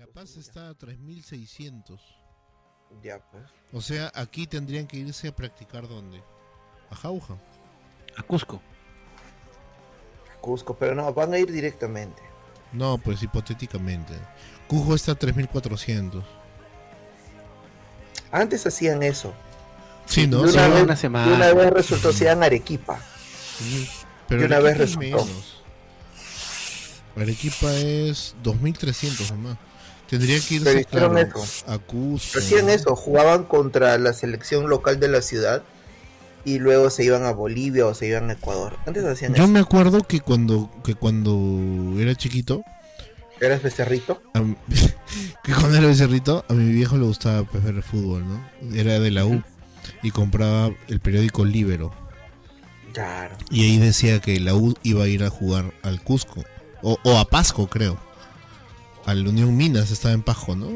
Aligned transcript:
La 0.00 0.06
Paz 0.06 0.38
está 0.38 0.70
a 0.70 0.74
3600. 0.74 2.00
Ya, 3.02 3.18
pues. 3.30 3.44
O 3.70 3.82
sea, 3.82 4.10
aquí 4.14 4.46
tendrían 4.46 4.86
que 4.86 4.96
irse 4.96 5.28
a 5.28 5.36
practicar 5.36 5.86
dónde? 5.86 6.22
A 6.90 6.96
Jauja. 6.96 7.34
A 8.16 8.22
Cusco. 8.22 8.62
Cusco, 10.40 10.74
pero 10.78 10.94
no, 10.94 11.12
van 11.12 11.34
a 11.34 11.38
ir 11.38 11.52
directamente. 11.52 12.22
No, 12.72 12.96
pues 12.96 13.22
hipotéticamente. 13.22 14.14
Cusco 14.68 14.94
está 14.94 15.12
a 15.12 15.16
3400. 15.16 16.24
Antes 18.32 18.66
hacían 18.66 19.02
eso. 19.02 19.34
Sí, 20.06 20.26
¿no? 20.26 20.40
Una, 20.40 20.50
Sí, 20.50 20.56
vez, 20.56 20.82
una 20.82 20.94
y 20.94 20.96
semana. 20.96 21.34
una 21.34 21.52
vez 21.52 21.70
resultó, 21.74 22.10
se 22.14 22.24
dan 22.24 22.42
Arequipa. 22.42 22.98
sí, 23.58 23.86
Pero 24.26 24.40
Y 24.40 24.44
una 24.46 24.56
Arequipa 24.56 24.78
vez 24.78 24.88
es 24.90 24.96
resultó. 24.96 25.26
menos. 25.26 25.62
Arequipa 27.16 27.70
es 27.74 28.34
2300 28.42 29.30
nomás. 29.32 29.58
Tendría 30.10 30.40
que 30.40 30.56
irse 30.56 30.84
claro, 30.86 31.16
eso. 31.16 31.64
a 31.68 31.78
Cusco. 31.78 32.38
Hacían 32.40 32.68
eso, 32.68 32.96
jugaban 32.96 33.44
contra 33.44 33.96
la 33.96 34.12
selección 34.12 34.68
local 34.68 34.98
de 34.98 35.06
la 35.08 35.22
ciudad 35.22 35.62
y 36.44 36.58
luego 36.58 36.90
se 36.90 37.04
iban 37.04 37.22
a 37.24 37.30
Bolivia 37.32 37.86
o 37.86 37.94
se 37.94 38.08
iban 38.08 38.28
a 38.28 38.32
Ecuador. 38.32 38.76
Antes 38.86 39.04
hacían 39.04 39.34
Yo 39.34 39.44
eso. 39.44 39.52
me 39.52 39.60
acuerdo 39.60 40.00
que 40.02 40.20
cuando, 40.20 40.68
que 40.82 40.96
cuando 40.96 41.94
era 42.00 42.14
chiquito, 42.16 42.62
¿Eras 43.40 43.62
becerrito? 43.62 44.20
a 44.34 44.40
que 45.44 45.52
cuando 45.54 45.78
era 45.78 45.86
becerrito, 45.86 46.44
a 46.48 46.52
mi 46.54 46.72
viejo 46.72 46.96
le 46.98 47.04
gustaba 47.04 47.42
ver 47.52 47.76
el 47.76 47.82
fútbol, 47.82 48.24
¿no? 48.26 48.76
Era 48.76 48.98
de 48.98 49.10
la 49.12 49.24
U 49.24 49.42
y 50.02 50.10
compraba 50.10 50.74
el 50.88 50.98
periódico 51.00 51.44
Libero. 51.44 51.94
Claro. 52.92 53.36
Y 53.50 53.62
ahí 53.64 53.78
decía 53.78 54.18
que 54.20 54.40
la 54.40 54.54
U 54.54 54.74
iba 54.82 55.04
a 55.04 55.08
ir 55.08 55.22
a 55.22 55.30
jugar 55.30 55.72
al 55.82 56.02
Cusco. 56.02 56.42
O, 56.82 56.98
o 57.04 57.18
a 57.18 57.24
Pasco, 57.26 57.68
creo. 57.68 57.98
Al 59.06 59.26
Unión 59.26 59.56
Minas, 59.56 59.90
estaba 59.90 60.14
en 60.14 60.22
Pasco, 60.22 60.54
¿no? 60.56 60.68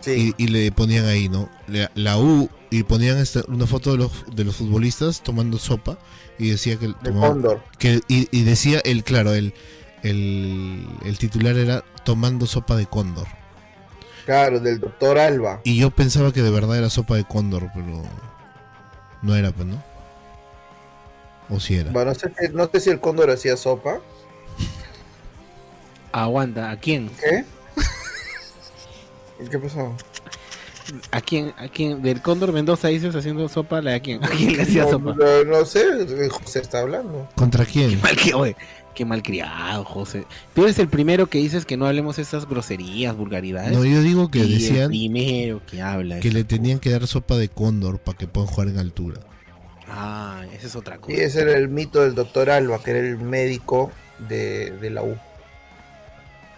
Sí. 0.00 0.34
Y, 0.38 0.44
y 0.44 0.48
le 0.48 0.70
ponían 0.72 1.06
ahí, 1.06 1.28
¿no? 1.28 1.48
La, 1.66 1.90
la 1.94 2.18
U, 2.18 2.48
y 2.70 2.82
ponían 2.84 3.18
esta- 3.18 3.42
una 3.48 3.66
foto 3.66 3.92
de 3.92 3.98
los, 3.98 4.24
de 4.34 4.44
los 4.44 4.56
futbolistas 4.56 5.22
tomando 5.22 5.58
sopa. 5.58 5.98
Y 6.38 6.50
decía 6.50 6.76
que, 6.78 6.88
de 6.88 6.94
tomaban- 6.94 7.32
Cóndor. 7.32 7.62
que 7.78 8.00
y, 8.08 8.28
y 8.30 8.42
decía 8.44 8.80
el, 8.84 9.04
claro, 9.04 9.32
el, 9.34 9.54
el, 10.02 10.86
el 11.04 11.18
titular 11.18 11.56
era 11.56 11.82
tomando 12.04 12.46
sopa 12.46 12.76
de 12.76 12.86
cóndor. 12.86 13.26
Claro, 14.26 14.60
del 14.60 14.80
doctor 14.80 15.18
Alba. 15.18 15.60
Y 15.64 15.76
yo 15.78 15.90
pensaba 15.90 16.32
que 16.32 16.42
de 16.42 16.50
verdad 16.50 16.76
era 16.76 16.90
sopa 16.90 17.16
de 17.16 17.24
cóndor, 17.24 17.70
pero 17.74 18.02
no 19.22 19.34
era, 19.34 19.50
pues, 19.52 19.66
¿no? 19.66 19.82
O 21.48 21.60
si 21.60 21.76
era. 21.76 21.92
Bueno, 21.92 22.10
no 22.12 22.14
sé, 22.18 22.32
si- 22.38 22.52
no 22.52 22.68
sé 22.70 22.80
si 22.80 22.90
el 22.90 23.00
Cóndor 23.00 23.30
hacía 23.30 23.56
sopa. 23.56 24.00
Aguanta. 26.22 26.70
¿A 26.70 26.78
quién? 26.78 27.10
¿Qué? 27.20 27.44
¿Qué 29.50 29.58
pasó? 29.58 29.94
¿A 31.10 31.20
quién? 31.20 31.52
¿A 31.58 31.68
quién? 31.68 32.00
Del 32.02 32.22
Cóndor 32.22 32.52
Mendoza 32.52 32.88
dices 32.88 33.14
haciendo 33.14 33.48
sopa. 33.48 33.82
¿La 33.82 33.92
de 33.92 34.00
quién? 34.00 34.24
¿A 34.24 34.28
quién 34.28 34.56
le 34.56 34.62
hacía 34.62 34.84
no, 34.84 34.90
sopa? 34.90 35.14
no- 35.14 35.44
no 35.44 35.64
sé, 35.64 35.84
José 36.30 36.60
está 36.60 36.80
hablando. 36.80 37.28
¿Contra 37.34 37.64
quién? 37.64 38.00
Mal 38.00 38.16
que, 38.16 38.32
oye, 38.34 38.56
qué 38.94 39.04
malcriado, 39.04 39.84
José. 39.84 40.24
Tú 40.54 40.62
eres 40.64 40.78
el 40.78 40.88
primero 40.88 41.26
que 41.26 41.38
dices 41.38 41.66
que 41.66 41.76
no 41.76 41.86
hablemos 41.86 42.18
esas 42.18 42.48
groserías, 42.48 43.14
vulgaridades. 43.16 43.72
No, 43.76 43.84
yo 43.84 44.00
digo 44.00 44.30
que 44.30 44.38
Y 44.38 44.42
el 44.42 44.52
decían 44.52 44.88
primero 44.88 45.60
que 45.66 45.82
habla. 45.82 46.20
que 46.20 46.30
le 46.30 46.44
tenían 46.44 46.78
que 46.78 46.90
dar 46.90 47.06
sopa 47.06 47.36
de 47.36 47.48
cóndor 47.48 47.98
para 47.98 48.16
que 48.16 48.26
puedan 48.26 48.48
jugar 48.48 48.68
en 48.68 48.78
altura. 48.78 49.20
Ah, 49.88 50.44
esa 50.54 50.66
es 50.66 50.76
otra 50.76 50.98
cosa. 50.98 51.16
Y 51.16 51.20
ese 51.20 51.42
era 51.42 51.56
el 51.56 51.68
mito 51.68 52.00
del 52.02 52.14
doctor 52.14 52.48
Alba, 52.50 52.82
que 52.82 52.90
era 52.92 53.00
el 53.00 53.18
médico 53.18 53.90
de, 54.28 54.70
de 54.70 54.90
la 54.90 55.02
U. 55.02 55.16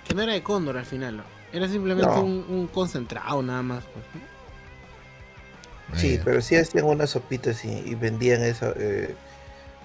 Que 0.09 0.15
no 0.15 0.23
era 0.23 0.33
de 0.33 0.43
Cóndor 0.43 0.77
al 0.77 0.87
final. 0.87 1.19
¿no? 1.19 1.23
Era 1.53 1.69
simplemente 1.69 2.11
No. 2.11 2.23
un, 2.23 2.45
un 2.49 2.67
concentrado 2.67 3.43
nada 3.43 3.63
más. 3.63 3.85
pues, 3.85 4.05
¿no? 4.15 5.99
Sí, 5.99 6.21
pero 6.25 6.43
sí 6.43 6.55
hacían 6.57 6.85
unas 6.85 7.11
sopitas 7.11 7.65
y, 7.65 7.71
y 7.71 7.95
vendían 7.95 8.43
esa, 8.43 8.73
eh, 8.77 9.15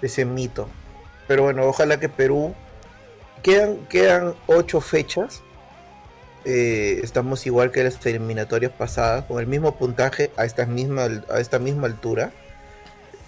ese 0.01 0.25
mito. 0.25 0.67
Pero 1.27 1.43
bueno, 1.43 1.63
ojalá 1.65 1.99
que 1.99 2.09
Perú. 2.09 2.53
Quedan, 3.41 3.77
quedan 3.89 4.35
ocho 4.47 4.79
fechas. 4.81 5.41
Eh, 6.45 6.99
estamos 7.03 7.45
igual 7.45 7.71
que 7.71 7.83
las 7.83 8.05
eliminatorias 8.05 8.71
pasadas, 8.73 9.25
con 9.25 9.39
el 9.39 9.47
mismo 9.47 9.75
puntaje 9.75 10.31
a 10.37 10.43
esta 10.45 10.65
misma, 10.65 11.07
a 11.29 11.39
esta 11.39 11.59
misma 11.59 11.87
altura. 11.87 12.31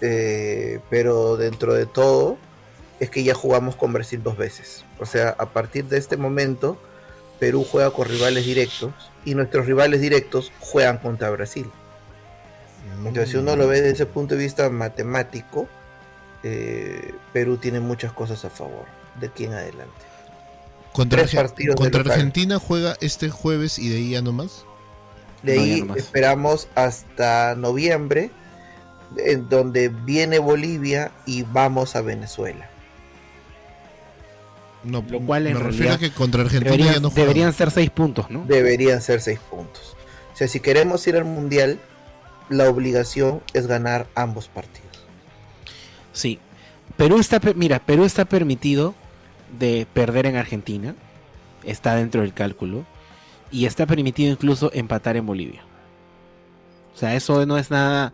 Eh, 0.02 0.80
pero 0.90 1.36
dentro 1.38 1.72
de 1.72 1.86
todo, 1.86 2.36
es 3.00 3.10
que 3.10 3.22
ya 3.24 3.34
jugamos 3.34 3.76
con 3.76 3.92
Brasil 3.92 4.22
dos 4.22 4.36
veces. 4.36 4.84
O 4.98 5.06
sea, 5.06 5.30
a 5.38 5.46
partir 5.46 5.84
de 5.86 5.98
este 5.98 6.16
momento, 6.16 6.78
Perú 7.38 7.66
juega 7.70 7.90
con 7.90 8.08
rivales 8.08 8.46
directos 8.46 8.92
y 9.24 9.34
nuestros 9.34 9.66
rivales 9.66 10.00
directos 10.00 10.52
juegan 10.60 10.98
contra 10.98 11.30
Brasil. 11.30 11.70
Entonces, 12.98 13.30
si 13.30 13.36
uno 13.36 13.56
lo 13.56 13.66
ve 13.68 13.80
desde 13.80 13.94
ese 13.94 14.06
punto 14.06 14.34
de 14.36 14.42
vista 14.44 14.70
matemático, 14.70 15.68
eh, 16.42 17.12
Perú 17.32 17.58
tiene 17.58 17.80
muchas 17.80 18.12
cosas 18.12 18.44
a 18.44 18.50
favor 18.50 18.84
de 19.20 19.26
aquí 19.26 19.44
en 19.44 19.52
adelante. 19.52 19.92
Contra, 20.92 21.22
tres 21.26 21.34
Arge- 21.34 21.74
contra. 21.74 22.00
Argentina 22.00 22.58
juega 22.58 22.96
este 23.00 23.28
jueves 23.28 23.78
y 23.78 23.88
de 23.90 23.96
ahí 23.96 24.10
ya 24.10 24.22
nomás. 24.22 24.64
De 25.42 25.52
ahí 25.52 25.80
nomás. 25.80 25.98
esperamos 25.98 26.68
hasta 26.74 27.54
noviembre, 27.54 28.30
en 29.18 29.48
donde 29.48 29.88
viene 29.90 30.38
Bolivia 30.38 31.12
y 31.26 31.42
vamos 31.42 31.96
a 31.96 32.00
Venezuela. 32.00 32.70
No, 34.86 35.04
Lo 35.08 35.20
cual 35.20 35.46
en 35.48 35.54
me 35.54 35.58
refiero 35.60 35.92
a 35.92 35.96
realidad 35.96 36.00
que 36.12 36.14
contra 36.16 36.42
Argentina 36.42 36.70
Deberían, 36.70 36.94
ya 36.94 37.00
no 37.00 37.10
juega. 37.10 37.22
deberían 37.26 37.52
ser 37.52 37.70
seis 37.70 37.90
puntos, 37.90 38.30
¿no? 38.30 38.44
Deberían 38.46 39.02
ser 39.02 39.20
seis 39.20 39.38
puntos. 39.50 39.96
O 40.32 40.36
sea, 40.36 40.46
si 40.48 40.60
queremos 40.60 41.06
ir 41.06 41.16
al 41.16 41.24
mundial, 41.24 41.78
la 42.48 42.68
obligación 42.70 43.42
es 43.52 43.66
ganar 43.66 44.06
ambos 44.14 44.48
partidos. 44.48 44.86
Sí. 46.12 46.38
Perú 46.96 47.18
está, 47.18 47.40
mira, 47.54 47.78
Perú 47.80 48.04
está 48.04 48.24
permitido 48.24 48.94
de 49.58 49.86
perder 49.92 50.26
en 50.26 50.36
Argentina. 50.36 50.94
Está 51.64 51.96
dentro 51.96 52.20
del 52.20 52.32
cálculo. 52.32 52.84
Y 53.50 53.66
está 53.66 53.86
permitido 53.86 54.30
incluso 54.30 54.70
empatar 54.74 55.16
en 55.16 55.26
Bolivia. 55.26 55.62
O 56.94 56.98
sea, 56.98 57.14
eso 57.14 57.44
no 57.46 57.58
es 57.58 57.70
nada, 57.70 58.12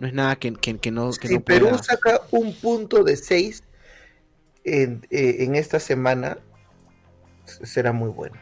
no 0.00 0.06
es 0.06 0.14
nada 0.14 0.36
que, 0.36 0.52
que- 0.54 0.78
que 0.78 0.90
no, 0.90 1.10
que 1.12 1.28
si 1.28 1.34
no 1.34 1.40
Perú 1.40 1.68
pueda- 1.70 1.82
saca 1.82 2.20
un 2.30 2.54
punto 2.54 3.02
de 3.04 3.16
seis 3.16 3.62
en, 4.64 5.06
eh, 5.10 5.36
en 5.40 5.54
esta 5.54 5.78
semana, 5.78 6.38
será 7.44 7.92
muy 7.92 8.10
bueno. 8.10 8.36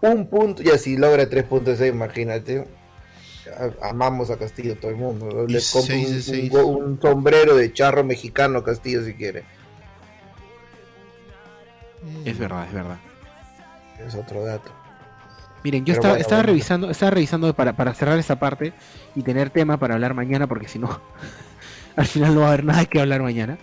Un 0.00 0.28
punto, 0.28 0.62
ya 0.62 0.78
si 0.78 0.96
logra 0.96 1.28
tres 1.28 1.44
puntos 1.44 1.78
seis, 1.78 1.92
imagínate. 1.92 2.64
Amamos 3.82 4.30
a 4.30 4.38
Castillo 4.38 4.76
todo 4.76 4.90
el 4.90 4.96
mundo. 4.96 5.46
Le 5.46 5.60
compro 5.72 5.94
un, 5.94 6.74
un 6.74 6.84
un 6.84 7.00
sombrero 7.00 7.56
de 7.56 7.72
charro 7.72 8.04
mexicano 8.04 8.58
a 8.58 8.64
Castillo 8.64 9.04
si 9.04 9.14
quiere. 9.14 9.44
Es 12.24 12.38
verdad, 12.38 12.66
es 12.66 12.72
verdad. 12.72 12.98
Es 14.06 14.14
otro 14.14 14.44
dato. 14.44 14.70
Miren, 15.64 15.84
yo 15.84 15.92
estaba, 15.92 16.14
bueno, 16.14 16.20
estaba 16.20 16.42
bueno. 16.42 16.52
revisando, 16.52 16.90
estaba 16.90 17.10
revisando 17.10 17.54
para, 17.54 17.72
para 17.74 17.94
cerrar 17.94 18.18
esta 18.18 18.38
parte 18.38 18.72
y 19.16 19.22
tener 19.22 19.50
tema 19.50 19.76
para 19.78 19.94
hablar 19.94 20.14
mañana, 20.14 20.46
porque 20.46 20.68
si 20.68 20.78
no, 20.78 21.00
al 21.96 22.06
final 22.06 22.34
no 22.34 22.42
va 22.42 22.46
a 22.46 22.48
haber 22.50 22.64
nada 22.64 22.84
que 22.84 23.00
hablar 23.00 23.22
mañana. 23.22 23.58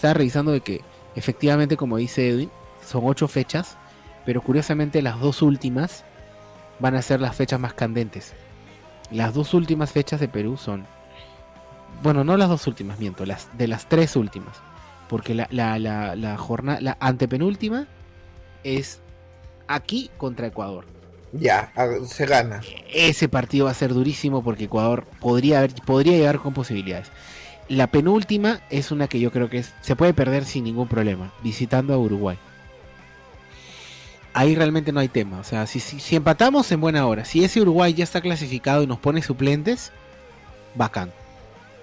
Estaba 0.00 0.14
revisando 0.14 0.52
de 0.52 0.62
que 0.62 0.80
efectivamente, 1.14 1.76
como 1.76 1.98
dice 1.98 2.30
Edwin, 2.30 2.50
son 2.82 3.02
ocho 3.04 3.28
fechas, 3.28 3.76
pero 4.24 4.40
curiosamente 4.40 5.02
las 5.02 5.20
dos 5.20 5.42
últimas 5.42 6.06
van 6.78 6.94
a 6.96 7.02
ser 7.02 7.20
las 7.20 7.36
fechas 7.36 7.60
más 7.60 7.74
candentes. 7.74 8.32
Las 9.10 9.34
dos 9.34 9.52
últimas 9.52 9.92
fechas 9.92 10.18
de 10.18 10.26
Perú 10.28 10.56
son, 10.56 10.86
bueno, 12.02 12.24
no 12.24 12.38
las 12.38 12.48
dos 12.48 12.66
últimas, 12.66 12.98
miento, 12.98 13.26
las 13.26 13.48
de 13.58 13.68
las 13.68 13.90
tres 13.90 14.16
últimas, 14.16 14.56
porque 15.10 15.34
la, 15.34 15.46
la, 15.50 15.78
la, 15.78 16.16
la 16.16 16.38
jornada, 16.38 16.80
la 16.80 16.96
antepenúltima 16.98 17.86
es 18.64 19.00
aquí 19.68 20.10
contra 20.16 20.46
Ecuador 20.46 20.86
Ya, 21.34 21.74
se 22.06 22.24
gana. 22.24 22.62
ese 22.90 23.28
partido 23.28 23.66
va 23.66 23.72
a 23.72 23.74
ser 23.74 23.92
durísimo 23.92 24.42
porque 24.42 24.64
Ecuador 24.64 25.04
podría 25.20 25.58
haber, 25.58 25.74
podría 25.84 26.14
llegar 26.16 26.38
con 26.38 26.54
posibilidades. 26.54 27.08
La 27.70 27.86
penúltima 27.86 28.60
es 28.68 28.90
una 28.90 29.06
que 29.06 29.18
yo 29.20 29.30
creo 29.30 29.48
que 29.48 29.58
es- 29.58 29.72
se 29.80 29.94
puede 29.96 30.12
perder 30.12 30.44
sin 30.44 30.64
ningún 30.64 30.88
problema, 30.88 31.32
visitando 31.42 31.94
a 31.94 31.98
Uruguay. 31.98 32.36
Ahí 34.32 34.54
realmente 34.54 34.92
no 34.92 35.00
hay 35.00 35.08
tema. 35.08 35.38
O 35.40 35.44
sea, 35.44 35.66
si, 35.66 35.80
si, 35.80 35.98
si 36.00 36.16
empatamos 36.16 36.70
en 36.72 36.80
buena 36.80 37.06
hora, 37.06 37.24
si 37.24 37.42
ese 37.44 37.60
Uruguay 37.60 37.94
ya 37.94 38.04
está 38.04 38.20
clasificado 38.20 38.82
y 38.82 38.86
nos 38.86 38.98
pone 38.98 39.22
suplentes, 39.22 39.92
bacán. 40.74 41.12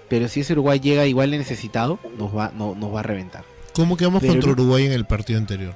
Pero 0.08 0.28
si 0.28 0.40
ese 0.40 0.52
Uruguay 0.54 0.78
llega 0.78 1.06
igual 1.06 1.30
de 1.30 1.38
necesitado, 1.38 1.98
nos 2.18 2.34
va, 2.36 2.52
no, 2.54 2.74
nos 2.74 2.94
va 2.94 3.00
a 3.00 3.02
reventar. 3.02 3.44
¿Cómo 3.74 3.96
quedamos 3.96 4.20
Pero 4.20 4.34
contra 4.34 4.52
Uruguay 4.52 4.86
en 4.86 4.92
el 4.92 5.04
partido 5.04 5.38
anterior? 5.38 5.74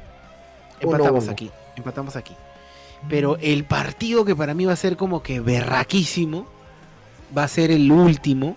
Empatamos 0.81 1.25
1-1. 1.25 1.31
aquí, 1.33 1.51
empatamos 1.77 2.17
aquí. 2.17 2.35
Pero 3.09 3.37
el 3.41 3.65
partido 3.65 4.25
que 4.25 4.37
para 4.37 4.55
mí 4.55 4.65
va 4.65 4.73
a 4.73 4.77
ser 4.77 4.97
como 4.97 5.23
que 5.23 5.41
berraquísimo, 5.41 6.47
va 7.37 7.45
a 7.45 7.49
ser 7.49 7.71
el 7.71 7.91
último, 7.93 8.57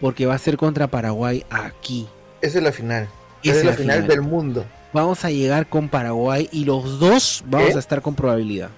porque 0.00 0.26
va 0.26 0.34
a 0.34 0.38
ser 0.38 0.56
contra 0.56 0.86
Paraguay 0.86 1.44
aquí. 1.50 2.08
Esa 2.40 2.58
es 2.58 2.64
la 2.64 2.72
final. 2.72 3.08
Esa 3.42 3.58
es 3.58 3.64
la 3.64 3.72
final, 3.74 4.06
del 4.06 4.22
mundo. 4.22 4.64
Vamos 4.92 5.24
a 5.24 5.30
llegar 5.30 5.68
con 5.68 5.88
Paraguay 5.88 6.48
y 6.52 6.64
los 6.64 6.98
dos 6.98 7.44
vamos 7.46 7.70
¿Qué? 7.70 7.76
a 7.76 7.78
estar 7.78 8.02
con 8.02 8.14
probabilidad. 8.14 8.70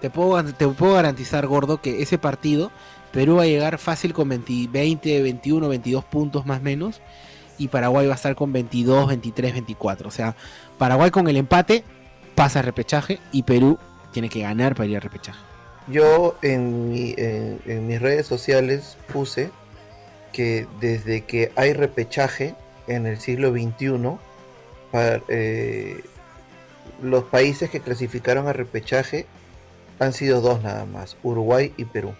te 0.00 0.10
puedo, 0.10 0.44
te 0.44 0.68
puedo 0.68 0.94
garantizar, 0.94 1.46
gordo, 1.46 1.80
que 1.80 2.02
ese 2.02 2.18
partido 2.18 2.70
Perú 3.12 3.36
va 3.36 3.42
a 3.42 3.46
llegar 3.46 3.78
fácil 3.78 4.14
con 4.14 4.28
20, 4.28 4.68
20, 4.68 5.22
21, 5.22 5.68
22 5.68 6.04
puntos 6.04 6.46
más 6.46 6.60
o 6.60 6.62
menos. 6.62 7.00
Y 7.58 7.68
Paraguay 7.68 8.06
va 8.06 8.14
a 8.14 8.16
estar 8.16 8.34
con 8.34 8.52
22, 8.52 9.06
23, 9.06 9.52
24. 9.52 10.08
O 10.08 10.10
sea, 10.10 10.34
Paraguay 10.78 11.10
con 11.10 11.28
el 11.28 11.36
empate 11.36 11.84
pasa 12.34 12.60
a 12.60 12.62
repechaje 12.62 13.20
y 13.30 13.42
Perú 13.42 13.78
tiene 14.12 14.30
que 14.30 14.40
ganar 14.40 14.74
para 14.74 14.88
ir 14.88 14.96
a 14.96 15.00
repechaje. 15.00 15.38
Yo 15.88 16.36
en, 16.42 16.90
mi- 16.90 17.14
en- 17.16 17.60
en 17.66 17.86
mis 17.86 18.00
redes 18.00 18.26
sociales 18.26 18.96
puse 19.12 19.50
que 20.32 20.66
desde 20.80 21.22
que 21.22 21.52
hay 21.56 21.72
repechaje 21.72 22.54
en 22.86 23.06
el 23.06 23.18
siglo 23.18 23.50
XXI, 23.52 24.18
eh, 25.28 26.00
los 27.02 27.24
países 27.24 27.68
que 27.70 27.80
clasificaron 27.80 28.46
a 28.48 28.52
repechaje 28.52 29.26
han 29.98 30.12
sido 30.12 30.40
dos 30.40 30.62
nada 30.62 30.84
más, 30.86 31.16
Uruguay 31.22 31.72
y 31.76 31.84
Perú. 31.84 32.14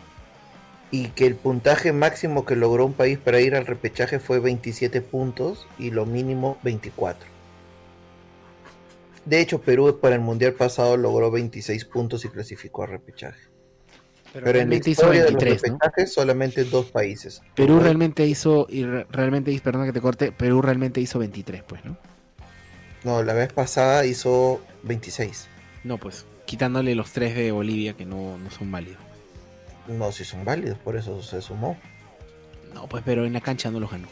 Y 0.91 1.09
que 1.09 1.27
el 1.27 1.37
puntaje 1.37 1.93
máximo 1.93 2.45
que 2.45 2.55
logró 2.55 2.85
un 2.85 2.93
país 2.93 3.19
para 3.19 3.41
ir 3.41 3.55
al 3.55 3.65
repechaje 3.67 4.19
fue 4.19 4.41
27 4.41 5.01
puntos 5.01 5.67
y 5.79 5.91
lo 5.91 6.05
mínimo 6.05 6.59
24. 6.63 7.32
De 9.25 9.41
hecho, 9.41 9.61
Perú 9.61 9.99
para 10.01 10.15
el 10.17 10.21
Mundial 10.21 10.55
pasado 10.55 10.97
logró 10.97 11.31
26 11.31 11.85
puntos 11.87 12.25
y 12.25 12.29
clasificó 12.29 12.83
a 12.83 12.87
repechaje. 12.87 13.41
Pero, 14.33 14.59
en 14.59 14.71
la 14.71 14.77
historia 14.77 15.25
de 15.25 15.31
los 15.31 15.43
23, 15.45 15.73
¿no? 15.73 15.79
repechajes 15.79 16.15
solamente 16.15 16.65
dos 16.65 16.87
países. 16.91 17.43
Perú 17.55 17.79
realmente 17.81 18.27
hizo, 18.27 18.67
y 18.69 18.85
re- 18.85 19.07
realmente, 19.11 19.59
perdón 19.63 19.85
que 19.87 19.93
te 19.93 20.01
corte, 20.01 20.33
Perú 20.33 20.63
realmente 20.63 21.01
hizo 21.01 21.19
23, 21.19 21.63
pues, 21.65 21.85
¿no? 21.85 21.99
No, 23.05 23.23
la 23.23 23.35
vez 23.35 23.53
pasada 23.53 24.07
hizo 24.07 24.63
26. 24.85 25.49
No, 25.85 25.99
pues, 25.99 26.25
quitándole 26.47 26.95
los 26.95 27.13
tres 27.13 27.35
de 27.35 27.53
Bolivia 27.53 27.93
que 27.93 28.07
no, 28.07 28.39
no 28.39 28.51
son 28.51 28.71
válidos. 28.71 29.01
No, 29.87 30.11
si 30.13 30.25
son 30.25 30.45
válidos, 30.45 30.79
por 30.79 30.97
eso 30.97 31.21
se 31.23 31.43
sumó. 31.43 31.77
No, 32.73 32.87
pues, 32.89 33.03
pero 33.05 33.27
en 33.27 33.35
la 33.35 33.41
cancha 33.43 33.71
no 33.71 33.81
los 33.81 33.91
ganó. 33.91 34.09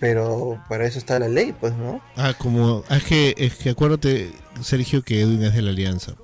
Pero 0.00 0.62
para 0.68 0.86
eso 0.86 0.98
está 0.98 1.18
la 1.18 1.28
ley, 1.28 1.52
pues, 1.58 1.72
¿no? 1.74 2.00
Ah, 2.16 2.34
como. 2.36 2.84
ah, 2.88 2.96
Es 2.96 3.04
que, 3.04 3.34
es 3.38 3.54
que 3.54 3.70
acuérdate, 3.70 4.32
Sergio, 4.62 5.02
que 5.02 5.20
Edwin 5.20 5.42
es 5.44 5.54
de 5.54 5.62
la 5.62 5.70
Alianza. 5.70 6.14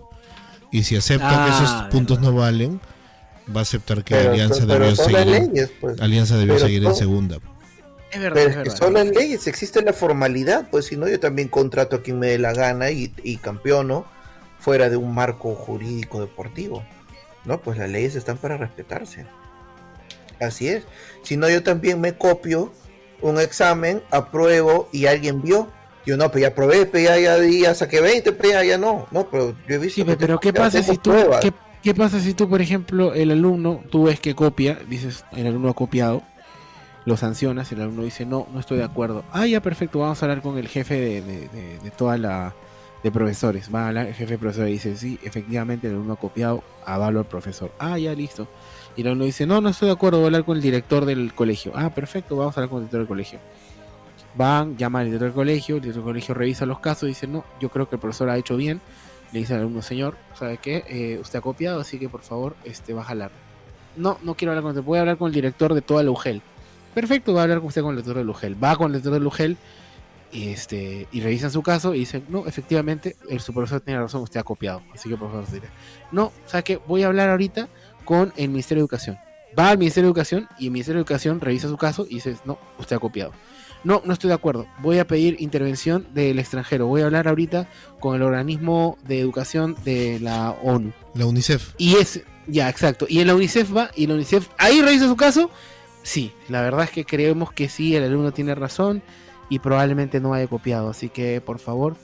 Y 0.72 0.82
si 0.84 0.96
acepta 0.96 1.44
Ah, 1.44 1.46
que 1.46 1.50
esos 1.52 1.70
verdad. 1.70 1.90
puntos 1.90 2.20
no 2.20 2.32
valen, 2.34 2.80
va 3.54 3.60
a 3.60 3.62
aceptar 3.62 4.04
que 4.04 4.14
pero, 4.14 4.30
Alianza 4.32 4.66
pero 4.66 4.86
debió 4.86 4.96
seguir. 4.96 5.26
leyes, 5.26 5.72
pues. 5.80 6.00
Alianza 6.00 6.36
debió 6.36 6.54
Pero 6.54 6.66
seguir 6.66 6.84
en 6.84 6.94
segunda. 6.94 7.38
Es 8.12 8.20
verdad, 8.20 8.34
Pero 8.34 8.50
es 8.50 8.56
es 8.56 8.62
que 8.64 8.70
verdad. 8.70 8.76
son 8.76 8.92
las 8.94 9.06
leyes, 9.06 9.46
existe 9.46 9.82
la 9.82 9.92
formalidad, 9.92 10.68
pues 10.70 10.86
si 10.86 10.96
no 10.96 11.08
yo 11.08 11.20
también 11.20 11.48
contrato 11.48 11.96
a 11.96 12.02
quien 12.02 12.18
me 12.18 12.26
dé 12.28 12.38
la 12.38 12.52
gana 12.52 12.90
y, 12.90 13.14
y 13.22 13.36
campeono 13.36 14.04
fuera 14.58 14.90
de 14.90 14.96
un 14.96 15.14
marco 15.14 15.54
jurídico 15.54 16.20
deportivo. 16.20 16.84
No, 17.44 17.60
pues 17.60 17.78
las 17.78 17.88
leyes 17.88 18.16
están 18.16 18.36
para 18.36 18.56
respetarse. 18.56 19.26
Así 20.40 20.68
es. 20.68 20.84
Si 21.22 21.36
no 21.36 21.48
yo 21.48 21.62
también 21.62 22.00
me 22.00 22.16
copio 22.16 22.72
un 23.22 23.38
examen, 23.38 24.02
apruebo 24.10 24.88
y 24.92 25.06
alguien 25.06 25.42
vio. 25.42 25.68
Yo 26.06 26.16
no, 26.16 26.30
pues 26.30 26.42
ya 26.42 26.48
aprobé, 26.48 26.86
pues 26.86 27.04
ya, 27.04 27.18
ya, 27.18 27.36
ya 27.44 27.74
saqué 27.74 28.00
20, 28.00 28.32
pues 28.32 28.52
ya, 28.52 28.64
ya 28.64 28.78
no. 28.78 29.06
No, 29.10 29.26
pero 29.30 29.50
yo 29.68 29.74
he 29.74 29.78
visto... 29.78 30.00
Sí, 30.00 30.04
que 30.04 30.16
pero 30.16 30.40
¿qué 30.40 30.52
pasa 30.52 30.82
si 30.82 30.96
tú, 30.96 31.12
qué, 31.42 31.52
qué 31.82 31.94
pasa 31.94 32.20
si 32.20 32.32
tú, 32.34 32.48
por 32.48 32.62
ejemplo, 32.62 33.12
el 33.14 33.30
alumno, 33.30 33.82
tú 33.90 34.04
ves 34.04 34.18
que 34.18 34.34
copia, 34.34 34.78
dices, 34.88 35.24
el 35.32 35.46
alumno 35.46 35.68
ha 35.68 35.74
copiado, 35.74 36.22
lo 37.04 37.16
sancionas, 37.18 37.70
el 37.72 37.82
alumno 37.82 38.02
dice, 38.02 38.24
no, 38.24 38.46
no 38.52 38.60
estoy 38.60 38.78
de 38.78 38.84
acuerdo. 38.84 39.24
Ah, 39.32 39.46
ya, 39.46 39.60
perfecto, 39.60 39.98
vamos 40.00 40.22
a 40.22 40.26
hablar 40.26 40.40
con 40.42 40.56
el 40.58 40.68
jefe 40.68 40.94
de, 40.94 41.20
de, 41.22 41.48
de- 41.48 41.78
de 41.82 41.90
toda 41.90 42.16
la 42.16 42.54
de 43.02 43.10
profesores. 43.10 43.70
Va 43.74 43.84
a 43.84 43.88
hablar 43.88 44.06
el 44.08 44.14
jefe 44.14 44.32
de 44.32 44.38
profesores 44.38 44.70
y 44.70 44.72
dice, 44.74 44.96
sí, 44.96 45.18
efectivamente 45.22 45.86
el 45.86 45.94
alumno 45.94 46.14
ha 46.14 46.16
copiado, 46.16 46.62
avalo 46.84 47.18
al 47.20 47.26
profesor. 47.26 47.72
Ah, 47.78 47.98
ya, 47.98 48.14
listo. 48.14 48.48
Y 48.96 49.02
el 49.02 49.08
alumno 49.08 49.24
dice, 49.24 49.46
no, 49.46 49.60
no 49.60 49.68
estoy 49.68 49.86
de 49.86 49.92
acuerdo, 49.92 50.18
voy 50.18 50.24
a 50.24 50.28
hablar 50.28 50.44
con 50.44 50.56
el 50.56 50.62
director 50.62 51.04
del 51.04 51.32
colegio. 51.34 51.72
Ah, 51.74 51.90
perfecto, 51.90 52.36
vamos 52.36 52.56
a 52.56 52.60
hablar 52.60 52.70
con 52.70 52.78
el 52.78 52.84
director 52.84 53.00
del 53.00 53.08
colegio. 53.08 53.38
Van, 54.34 54.76
llama 54.76 55.00
al 55.00 55.06
director 55.06 55.28
del 55.28 55.34
colegio, 55.34 55.76
el 55.76 55.82
director 55.82 56.02
del 56.02 56.10
colegio 56.12 56.34
revisa 56.34 56.66
los 56.66 56.80
casos 56.80 57.04
y 57.04 57.08
dice, 57.08 57.26
no, 57.26 57.44
yo 57.60 57.68
creo 57.68 57.88
que 57.88 57.96
el 57.96 58.00
profesor 58.00 58.28
ha 58.30 58.36
hecho 58.36 58.56
bien. 58.56 58.80
Le 59.32 59.40
dice 59.40 59.54
al 59.54 59.60
alumno, 59.60 59.82
señor, 59.82 60.16
¿sabe 60.34 60.58
qué? 60.58 60.84
Eh, 60.88 61.18
usted 61.20 61.38
ha 61.38 61.42
copiado, 61.42 61.80
así 61.80 61.98
que 61.98 62.08
por 62.08 62.22
favor, 62.22 62.56
este, 62.64 62.92
va 62.94 63.02
a 63.02 63.04
jalar. 63.04 63.30
No, 63.96 64.18
no 64.22 64.34
quiero 64.34 64.52
hablar 64.52 64.62
con 64.62 64.70
usted, 64.70 64.82
voy 64.82 64.98
a 64.98 65.00
hablar 65.02 65.18
con 65.18 65.28
el 65.28 65.34
director 65.34 65.74
de 65.74 65.82
toda 65.82 66.02
la 66.02 66.10
UGEL. 66.10 66.42
Perfecto, 66.94 67.32
va 67.32 67.40
a 67.40 67.42
hablar 67.44 67.58
con 67.58 67.68
usted 67.68 67.82
con 67.82 67.90
el 67.90 67.96
director 67.96 68.16
de 68.16 68.24
la 68.24 68.30
UGEL. 68.30 68.62
Va 68.62 68.76
con 68.76 68.86
el 68.86 68.92
director 68.92 69.12
de 69.12 69.20
la 69.20 69.26
UGEL 69.26 69.56
y, 70.32 70.48
este, 70.48 71.08
y 71.12 71.20
revisan 71.20 71.50
su 71.50 71.62
caso 71.62 71.94
y 71.94 72.00
dicen, 72.00 72.24
no, 72.28 72.46
efectivamente, 72.46 73.16
el 73.28 73.40
su 73.40 73.52
profesor 73.52 73.80
tiene 73.80 74.00
razón, 74.00 74.22
usted 74.22 74.40
ha 74.40 74.44
copiado. 74.44 74.82
Así 74.92 75.08
que 75.08 75.16
por 75.16 75.30
favor, 75.30 75.46
se 75.46 75.54
dirá. 75.54 75.68
No, 76.12 76.32
¿sabe 76.46 76.64
qué? 76.64 76.76
Voy 76.86 77.02
a 77.02 77.06
hablar 77.08 77.30
ahorita 77.30 77.68
con 78.10 78.32
el 78.36 78.48
Ministerio 78.48 78.82
de 78.82 78.86
Educación. 78.86 79.20
Va 79.56 79.68
al 79.68 79.78
Ministerio 79.78 80.08
de 80.08 80.10
Educación 80.10 80.48
y 80.58 80.64
el 80.64 80.72
Ministerio 80.72 80.96
de 80.96 81.02
Educación 81.02 81.40
revisa 81.40 81.68
su 81.68 81.76
caso 81.76 82.06
y 82.10 82.16
dice, 82.16 82.34
no, 82.44 82.58
usted 82.76 82.96
ha 82.96 82.98
copiado. 82.98 83.30
No, 83.84 84.02
no 84.04 84.12
estoy 84.12 84.26
de 84.26 84.34
acuerdo. 84.34 84.66
Voy 84.80 84.98
a 84.98 85.06
pedir 85.06 85.36
intervención 85.38 86.08
del 86.12 86.40
extranjero. 86.40 86.88
Voy 86.88 87.02
a 87.02 87.04
hablar 87.04 87.28
ahorita 87.28 87.68
con 88.00 88.16
el 88.16 88.22
organismo 88.22 88.98
de 89.06 89.20
educación 89.20 89.76
de 89.84 90.18
la 90.18 90.50
ONU. 90.50 90.92
La 91.14 91.24
UNICEF. 91.24 91.74
Y 91.78 91.98
es, 91.98 92.24
ya, 92.48 92.68
exacto. 92.68 93.06
Y 93.08 93.20
en 93.20 93.28
la 93.28 93.36
UNICEF 93.36 93.76
va, 93.76 93.92
y 93.94 94.08
la 94.08 94.14
UNICEF 94.14 94.48
ahí 94.58 94.82
revisa 94.82 95.06
su 95.06 95.14
caso. 95.14 95.48
Sí, 96.02 96.32
la 96.48 96.62
verdad 96.62 96.82
es 96.82 96.90
que 96.90 97.04
creemos 97.04 97.52
que 97.52 97.68
sí, 97.68 97.94
el 97.94 98.02
alumno 98.02 98.32
tiene 98.32 98.56
razón 98.56 99.04
y 99.48 99.60
probablemente 99.60 100.18
no 100.18 100.34
haya 100.34 100.48
copiado. 100.48 100.90
Así 100.90 101.10
que, 101.10 101.40
por 101.40 101.60
favor, 101.60 101.94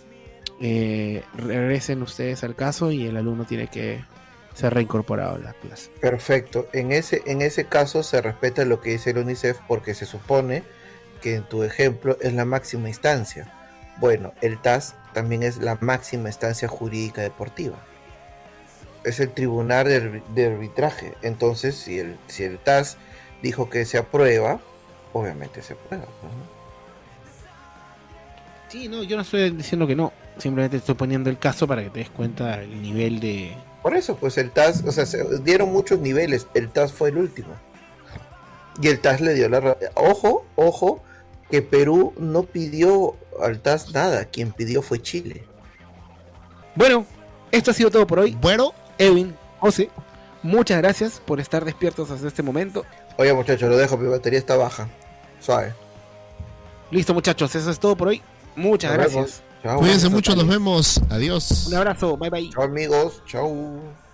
eh, 0.61 1.25
regresen 1.35 2.00
ustedes 2.03 2.44
al 2.44 2.55
caso 2.55 2.93
y 2.93 3.06
el 3.06 3.17
alumno 3.17 3.44
tiene 3.44 3.67
que 3.67 4.05
ser 4.56 4.75
reincorporado 4.75 5.37
a 5.37 5.38
la 5.38 5.53
clase. 5.53 5.91
Perfecto. 6.00 6.67
En 6.73 6.91
ese, 6.91 7.23
en 7.26 7.43
ese 7.43 7.67
caso 7.67 8.03
se 8.03 8.20
respeta 8.23 8.64
lo 8.64 8.81
que 8.81 8.91
dice 8.91 9.11
el 9.11 9.19
UNICEF 9.19 9.58
porque 9.69 9.94
se 9.94 10.06
supone 10.06 10.64
que 11.20 11.37
en 11.37 11.43
tu 11.44 11.62
ejemplo 11.62 12.17
es 12.20 12.32
la 12.32 12.44
máxima 12.44 12.88
instancia. 12.88 13.53
Bueno, 13.99 14.32
el 14.41 14.61
TAS 14.61 14.94
también 15.12 15.43
es 15.43 15.58
la 15.58 15.79
máxima 15.81 16.29
instancia 16.29 16.69
jurídica 16.69 17.23
deportiva. 17.23 17.76
Es 19.05 19.20
el 19.20 19.31
tribunal 19.31 19.87
de, 19.87 20.03
arbi- 20.03 20.26
de 20.35 20.47
arbitraje. 20.47 21.14
Entonces, 21.23 21.76
si 21.76 21.99
el, 21.99 22.17
si 22.26 22.44
el 22.44 22.58
TAS 22.58 22.97
dijo 23.43 23.70
que 23.70 23.85
se 23.85 23.99
aprueba, 23.99 24.58
obviamente 25.12 25.62
se 25.62 25.75
aprueba. 25.75 26.06
¿no? 26.06 26.56
Sí, 28.69 28.88
no, 28.88 29.03
yo 29.03 29.17
no 29.17 29.23
estoy 29.23 29.50
diciendo 29.50 29.87
que 29.87 29.94
no. 29.94 30.12
Simplemente 30.38 30.79
estoy 30.79 30.94
poniendo 30.94 31.31
el 31.31 31.38
caso 31.38 31.67
para 31.67 31.82
que 31.82 31.91
te 31.91 32.00
des 32.00 32.11
cuenta 32.11 32.61
el 32.62 32.82
nivel 32.82 33.20
de... 33.20 33.55
Por 33.86 33.96
eso, 33.96 34.16
pues 34.16 34.36
el 34.36 34.50
TAS, 34.50 34.82
o 34.84 34.90
sea, 34.90 35.06
se 35.06 35.24
dieron 35.44 35.72
muchos 35.72 36.00
niveles. 36.00 36.48
El 36.55 36.70
TAS 36.70 36.93
fue 36.93 37.10
el 37.10 37.19
último. 37.19 37.55
Y 38.82 38.88
el 38.88 38.98
TAS 38.98 39.20
le 39.20 39.32
dio 39.32 39.48
la. 39.48 39.76
Ojo, 39.94 40.44
ojo, 40.56 41.05
que 41.52 41.62
Perú 41.62 42.12
no 42.19 42.43
pidió 42.43 43.14
al 43.40 43.60
TAS 43.60 43.93
nada. 43.94 44.24
Quien 44.24 44.50
pidió 44.50 44.82
fue 44.82 45.00
Chile. 45.00 45.44
Bueno, 46.74 47.06
esto 47.52 47.70
ha 47.70 47.74
sido 47.74 47.93
todo 47.93 48.08
por 48.08 48.19
hoy. 48.19 48.36
Bueno, 48.40 48.72
Edwin, 48.98 49.36
José, 49.60 49.88
muchas 50.43 50.78
gracias 50.78 51.22
por 51.24 51.38
estar 51.38 51.64
despiertos 51.64 52.10
hasta 52.10 52.26
este 52.26 52.43
momento. 52.43 52.84
Oye, 53.19 53.32
muchachos, 53.34 53.70
lo 53.70 53.76
dejo, 53.76 53.96
mi 53.96 54.08
batería 54.08 54.40
está 54.40 54.56
baja. 54.56 54.88
Suave. 55.38 55.74
Listo, 56.90 57.14
muchachos, 57.14 57.55
eso 57.55 57.70
es 57.70 57.78
todo 57.78 57.94
por 57.96 58.08
hoy. 58.08 58.20
Muchas 58.56 58.90
Nos 58.90 58.98
gracias. 58.98 59.14
vemos. 59.14 59.43
Chao. 59.67 59.79
cuídense 59.79 60.08
mucho, 60.08 60.37
nos 60.37 60.46
vemos. 60.46 61.01
Adiós. 61.11 61.67
Un 61.67 61.75
abrazo, 61.75 62.17
bye 62.17 62.31
bye. 62.31 62.51
Chao, 62.51 62.63
amigos. 62.65 63.23
Chao. 63.27 64.06